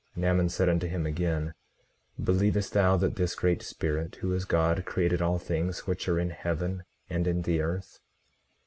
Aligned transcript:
And 0.15 0.25
Ammon 0.25 0.49
said 0.49 0.67
unto 0.67 0.87
him 0.87 1.05
again: 1.05 1.53
Believest 2.19 2.73
thou 2.73 2.97
that 2.97 3.17
this 3.17 3.35
Great 3.35 3.61
Spirit, 3.61 4.15
who 4.15 4.33
is 4.33 4.45
God, 4.45 4.83
created 4.83 5.21
all 5.21 5.37
things 5.37 5.85
which 5.85 6.09
are 6.09 6.17
in 6.19 6.31
heaven 6.31 6.81
and 7.07 7.27
in 7.27 7.43
the 7.43 7.61
earth? 7.61 7.99